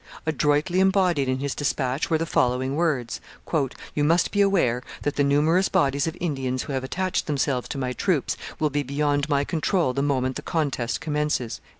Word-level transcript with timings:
Adroitly 0.25 0.79
embodied 0.79 1.29
in 1.29 1.37
his 1.41 1.53
dispatch 1.53 2.09
were 2.09 2.17
the 2.17 2.25
following 2.25 2.75
words: 2.75 3.21
'You 3.93 4.03
must 4.03 4.31
be 4.31 4.41
aware 4.41 4.81
that 5.03 5.15
the 5.15 5.23
numerous 5.23 5.69
bodies 5.69 6.07
of 6.07 6.17
Indians 6.19 6.63
who 6.63 6.73
have 6.73 6.83
attached 6.83 7.27
themselves 7.27 7.67
to 7.69 7.77
my 7.77 7.93
troops 7.93 8.35
will 8.57 8.71
be 8.71 8.81
beyond 8.81 9.29
my 9.29 9.43
control 9.43 9.93
the 9.93 10.01
moment 10.01 10.37
the 10.37 10.41
contest 10.41 11.01
commences.' 11.01 11.61